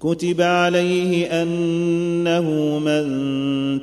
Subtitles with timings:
[0.00, 3.04] كتب عليه أنه من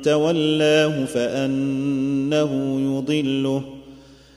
[0.02, 3.62] تولاه فأنه يضله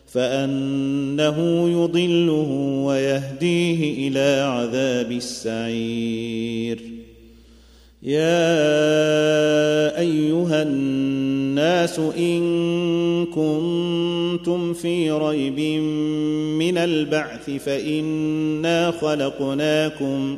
[0.08, 2.50] فأنه يضله
[2.86, 6.82] ويهديه إلى عذاب السعير.
[8.04, 8.40] يا
[10.00, 12.42] أيها الناس إن
[13.26, 15.60] كنتم في ريب
[16.60, 20.38] من البعث فإنا خلقناكم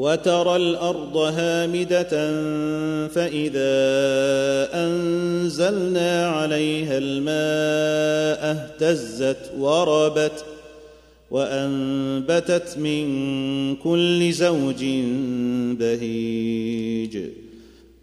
[0.00, 2.10] وترى الأرض هامدة
[3.08, 3.70] فإذا
[4.74, 10.44] أنزلنا عليها الماء اهتزت وربت
[11.30, 13.06] وأنبتت من
[13.76, 14.84] كل زوج
[15.78, 17.18] بهيج.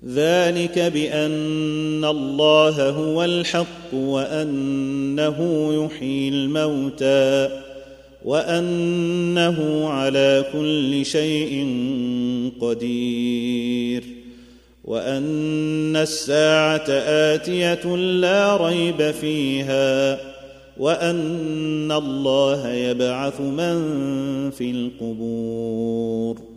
[0.08, 7.67] ذلك بأن الله هو الحق وأنه يحيي الموتى.
[8.28, 11.54] وأنه على كل شيء
[12.62, 14.04] قدير
[14.84, 20.20] وأن الساعة آتية لا ريب فيها
[20.78, 23.80] وأن الله يبعث من
[24.52, 26.57] في القبور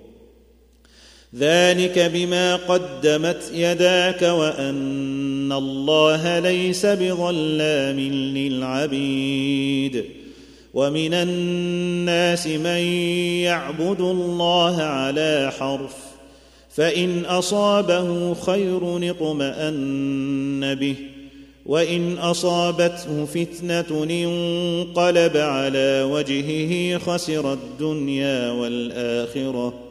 [1.35, 7.99] ذلك بما قدمت يداك وأن الله ليس بظلام
[8.37, 10.05] للعبيد
[10.73, 12.81] ومن الناس من
[13.43, 15.95] يعبد الله على حرف
[16.69, 20.95] فإن أصابه خير اطمأن به
[21.65, 29.90] وإن أصابته فتنة انقلب على وجهه خسر الدنيا والآخرة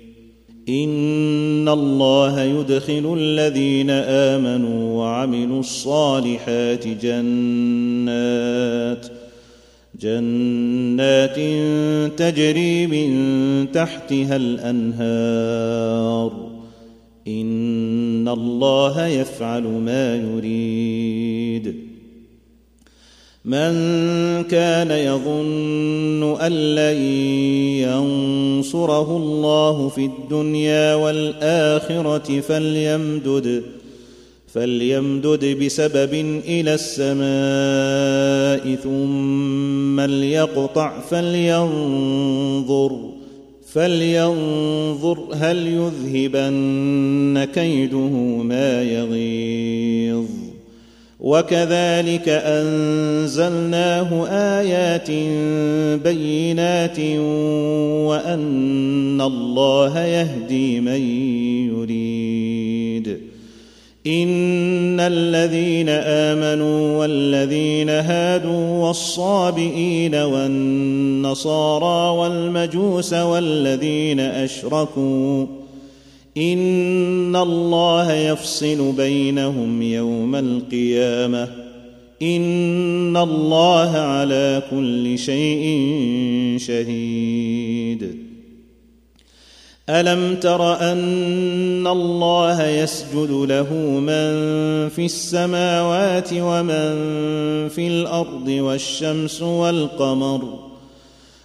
[0.69, 8.41] ان الله يدخل الذين امنوا وعملوا الصالحات جنات
[10.01, 11.35] جنات
[12.19, 15.51] تجري من تحتها الانهار
[17.27, 21.90] ان الله يفعل ما يريد
[23.45, 23.73] من
[24.43, 26.97] كان يظن أن لن
[27.81, 33.63] ينصره الله في الدنيا والآخرة فليمدد
[34.53, 36.13] فليمدد بسبب
[36.47, 37.21] إلى السماء
[38.75, 42.99] ثم ليقطع فلينظر
[43.73, 48.09] فلينظر هل يذهبن كيده
[48.43, 50.40] ما يغيظ.
[51.21, 54.27] وكذلك أنزلناه
[54.59, 55.11] آيات
[56.03, 56.99] بينات
[58.09, 61.01] وأن الله يهدي من
[61.69, 63.17] يريد.
[64.07, 75.45] إن الذين آمنوا والذين هادوا والصابئين والنصارى والمجوس والذين أشركوا
[76.37, 81.47] ان الله يفصل بينهم يوم القيامه
[82.21, 85.65] ان الله على كل شيء
[86.57, 88.17] شهيد.
[89.89, 94.31] الم تر ان الله يسجد له من
[94.89, 96.93] في السماوات ومن
[97.69, 100.60] في الأرض والشمس والقمر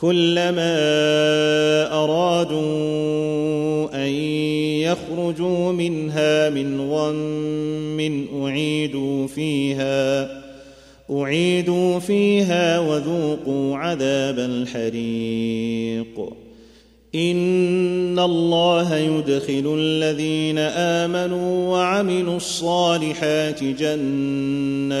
[0.00, 0.76] كلما
[1.92, 2.60] أرادوا
[3.94, 4.10] أن
[4.80, 10.40] يخرجوا منها من غم أعيدوا فيها
[11.10, 16.30] أعيدوا فيها وذوقوا عذاب الحريق.
[17.14, 25.00] إن الله يدخل الذين آمنوا وعملوا الصالحات جنات.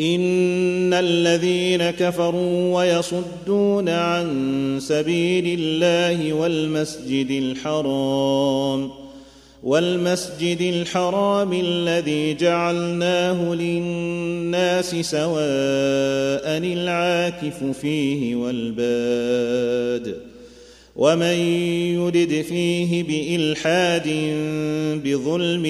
[0.00, 8.90] إن الذين كفروا ويصدون عن سبيل الله والمسجد الحرام
[9.62, 20.16] والمسجد الحرام الذي جعلناه للناس سواء العاكف فيه والباد.
[20.96, 21.36] ومن
[21.94, 24.08] يرد فيه بإلحاد
[25.04, 25.66] بظلم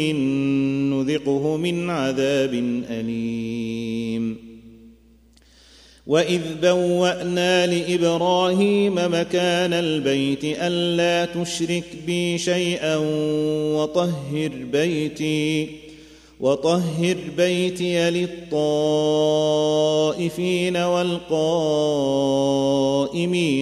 [0.94, 2.54] نذقه من عذاب
[2.90, 4.36] أليم.
[6.06, 12.96] وإذ بوأنا لإبراهيم مكان البيت ألا تشرك بي شيئا
[13.76, 15.83] وطهر بيتي
[16.40, 19.26] وطهر بيتي للطائفين
[20.76, 21.30] والقائمين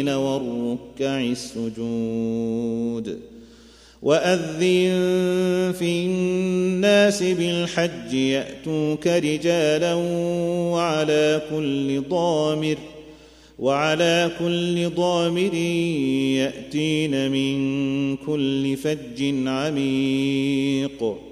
[0.09, 3.19] والركع السجود
[4.03, 9.95] واذن في الناس بالحج ياتوك رجالا
[10.73, 12.77] وعلى كل ضامر
[13.59, 15.55] وعلى كل ضامر
[16.35, 21.32] ياتين من كل فج عميق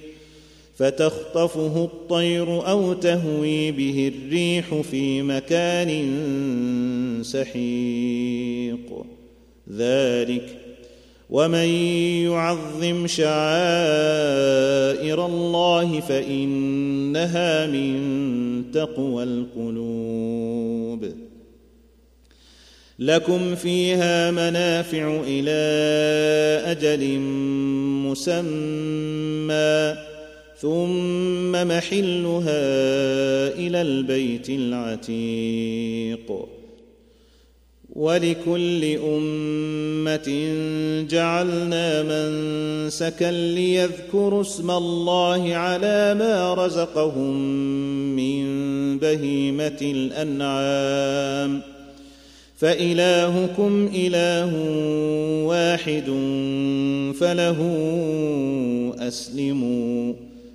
[0.75, 6.07] فتخطفه الطير أو تهوي به الريح في مكان
[7.21, 9.05] سحيق.
[9.77, 10.57] ذلك
[11.29, 11.67] ومن
[12.25, 13.35] يعظم شعائر
[15.25, 18.01] الله فإنها من
[18.73, 21.05] تقوى القلوب.
[22.99, 25.51] لكم فيها منافع إلى
[26.71, 27.19] أجل
[28.09, 30.10] مسمى
[30.61, 32.51] ثم محلها
[33.57, 36.45] إلى البيت العتيق.
[37.95, 40.55] ولكل أمة
[41.09, 47.35] جعلنا منسكا ليذكروا اسم الله على ما رزقهم
[48.15, 48.43] من
[48.99, 51.61] بهيمة الأنعام.
[52.57, 54.55] فإلهكم إله
[55.45, 56.05] واحد
[57.19, 57.57] فله
[58.99, 60.30] أسلموا.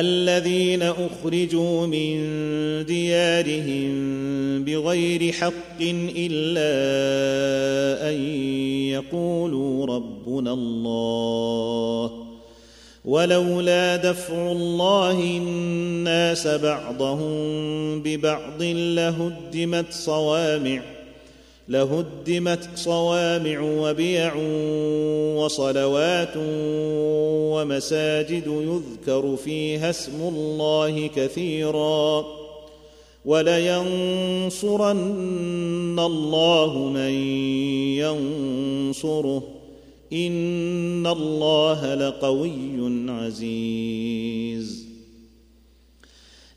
[0.00, 2.16] الذين أخرجوا من
[2.84, 3.94] ديارهم
[4.64, 5.80] بغير حق
[6.16, 6.70] إلا
[8.10, 8.22] أن
[8.88, 12.26] يقولوا ربنا الله
[13.04, 20.95] ولولا دفع الله الناس بعضهم ببعض لهدمت صوامع
[21.68, 24.34] لهدمت صوامع وبيع
[25.36, 26.32] وصلوات
[27.56, 32.24] ومساجد يذكر فيها اسم الله كثيرا
[33.24, 34.96] ولينصرن
[35.98, 37.12] الله من
[37.98, 39.42] ينصره
[40.12, 44.85] إن الله لقوي عزيز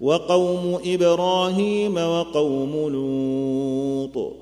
[0.00, 4.32] وقوم إبراهيم وقوم لوط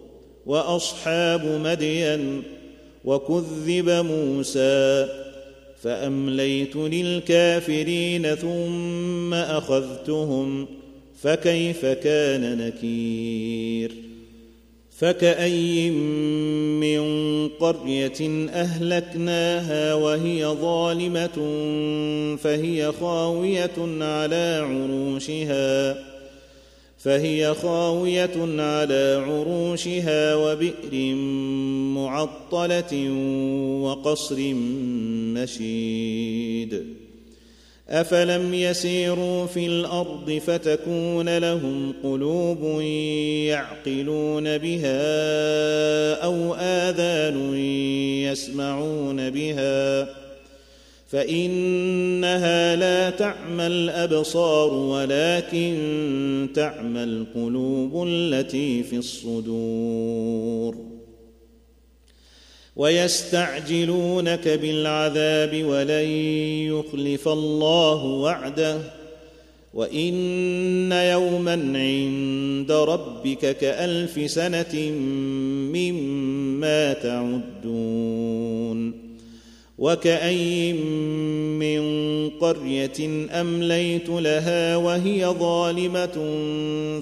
[0.47, 2.43] وأصحاب مدين
[3.05, 5.09] وكذب موسى
[5.83, 10.67] فأمليت للكافرين ثم أخذتهم
[11.23, 14.04] فكيف كان نكير
[14.99, 15.93] فكاين
[16.81, 17.05] من
[17.49, 21.37] قريه اهلكناها وهي ظالمه
[22.37, 25.97] فهي خاويه على عروشها
[26.99, 31.15] فهي خاويه على عروشها وبئر
[31.95, 33.11] معطله
[33.83, 34.55] وقصر
[35.35, 37.04] مشيد
[37.89, 42.81] افلم يسيروا في الأرض فتكون لهم قلوب
[43.49, 47.57] يعقلون بها أو اذان
[48.25, 50.09] يسمعون بها
[51.09, 60.94] فانها لا تعمى الابصار ولكن تعمى القلوب التي في الصدور
[62.77, 66.09] ويستعجلونك بالعذاب ولن
[66.69, 68.79] يخلف الله وعده.
[69.75, 74.91] وإن يوما عند ربك كألف سنة
[75.75, 79.05] مما تعدون.
[79.79, 80.77] وكأين
[81.59, 81.81] من
[82.31, 86.15] قرية أمليت لها وهي ظالمة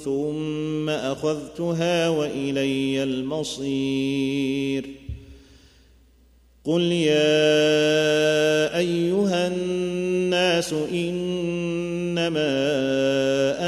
[0.05, 5.02] ثم أخذتها وإلي المصير.
[6.65, 7.19] قل يا
[8.79, 12.39] ايها الناس انما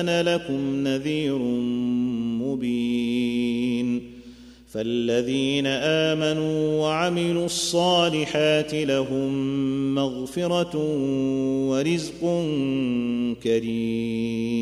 [0.01, 1.39] أنا لكم نذير
[2.43, 4.15] مبين
[4.69, 9.35] فالذين امنوا وعملوا الصالحات لهم
[9.95, 10.77] مغفره
[11.69, 12.21] ورزق
[13.43, 14.54] كريم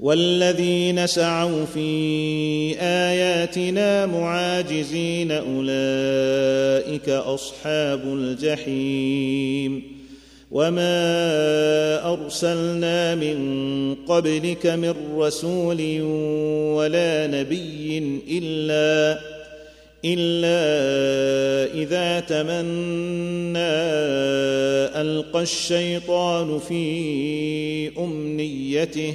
[0.00, 10.00] والذين سعوا في آياتنا معاجزين أولئك أصحاب الجحيم.
[10.50, 13.36] وما أرسلنا من
[14.08, 16.00] قبلك من رسول
[16.76, 17.98] ولا نبي
[18.30, 19.20] إلا
[20.04, 20.60] إلا
[21.82, 23.58] إذا تمنى
[25.00, 29.14] ألقى الشيطان في أمنيته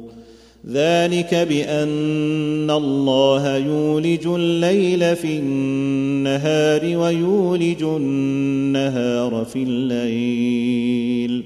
[0.69, 11.43] ذلك بأن الله يولج الليل في النهار ويولج النهار في الليل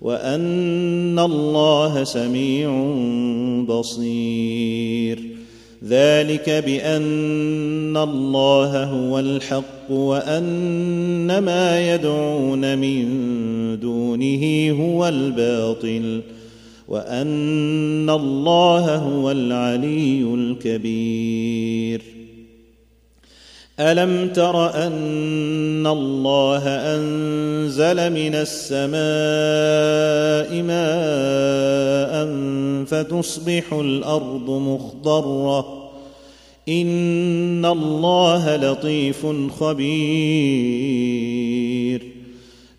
[0.00, 2.94] وأن الله سميع
[3.68, 5.20] بصير.
[5.88, 13.06] ذلك بأن الله هو الحق وأن ما يدعون من
[13.80, 16.20] دونه هو الباطل.
[16.90, 22.02] وأن الله هو العلي الكبير.
[23.80, 29.02] ألم تر أن الله أنزل من السماء
[30.62, 32.26] ماء
[32.84, 35.90] فتصبح الأرض مخضرة؟
[36.68, 39.26] إن الله لطيف
[39.60, 40.60] خبير.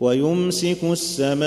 [0.00, 1.40] ويمسك السماء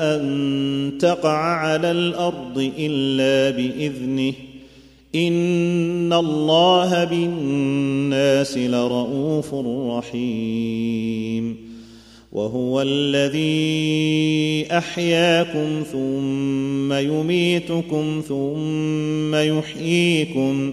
[0.00, 4.32] أن تقع على الأرض إلا بإذنه.
[5.14, 9.54] إن الله بالناس لرءوف
[9.98, 11.56] رحيم.
[12.32, 20.72] وهو الذي أحياكم ثم يميتكم ثم يحييكم.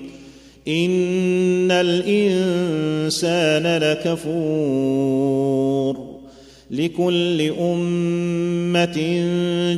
[0.67, 6.02] إن الإنسان لكفور.
[6.73, 8.97] لكل أمة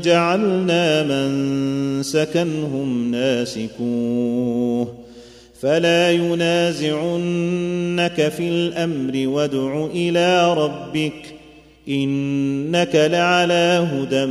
[0.04, 4.96] جعلنا من سكنهم ناسكوه
[5.62, 6.70] فلا ينازعنك
[8.30, 11.36] في الأمر وادع إلى ربك
[11.90, 14.26] إنك لعلى هدى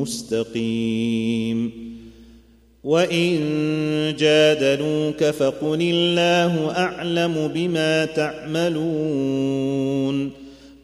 [0.00, 1.70] مستقيم
[2.84, 3.36] وإن
[4.18, 9.66] جادلوك فقل الله أعلم بما تعملون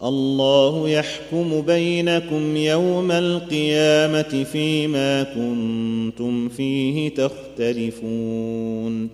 [0.05, 9.09] الله يحكم بينكم يوم القيامة فيما كنتم فيه تختلفون.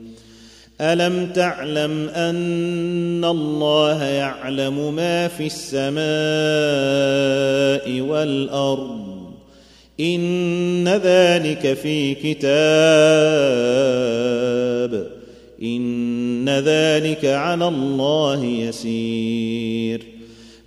[0.81, 6.01] ألم تعلم أن الله يعلم ما في السماء
[8.01, 9.19] والأرض؟
[10.01, 12.49] إن ذلك في كتاب.
[15.63, 20.18] إن ذلك على الله يسير.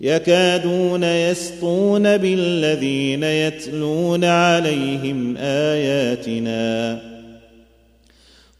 [0.00, 7.00] يكادون يسطون بالذين يتلون عليهم آياتنا.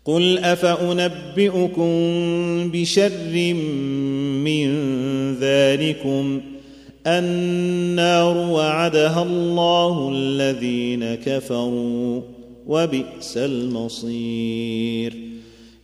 [0.04, 1.90] قل أفأنبئكم
[2.70, 3.54] بشر
[4.44, 4.68] من
[5.34, 6.40] ذلكم؟
[7.06, 12.20] النار وعدها الله الذين كفروا
[12.66, 15.27] وبئس المصير.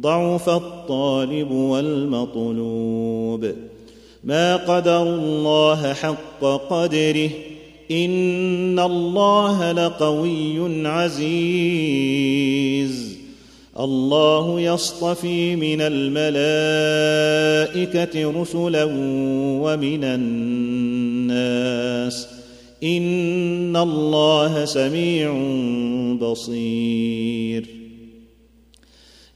[0.00, 3.52] ضعف الطالب والمطلوب.
[4.24, 7.30] ما قدر الله حق قدره
[7.90, 12.38] إن الله لقوي عزيز.
[13.80, 16.40] الله يصطفي من الملائكة
[18.40, 18.84] رسلا
[19.62, 21.48] ومن الناس.
[22.84, 25.34] إن الله سميع
[26.20, 27.77] بصير.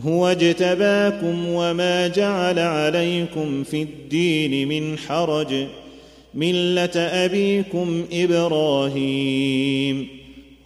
[0.00, 5.54] هو اجتباكم وما جعل عليكم في الدين من حرج.
[6.34, 10.06] مله ابيكم إبراهيم.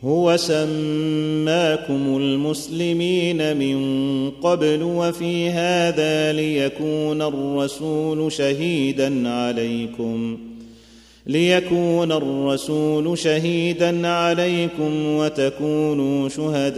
[0.05, 10.39] هو سماكم المسلمين من قبل وفي هذا ليكون الرسول شهيدا عليكم.
[11.27, 16.77] ليكون الرسول شهيدا عليكم وتكونوا شهداء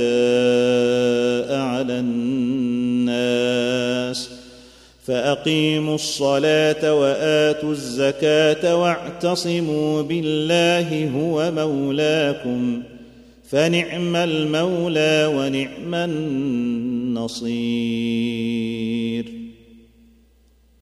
[1.61, 3.28] على الناس
[5.06, 12.82] فأقيموا الصلاة وآتوا الزكاة واعتصموا بالله هو مولاكم
[13.50, 15.94] فنعم المولى ونعم
[17.14, 17.48] النصير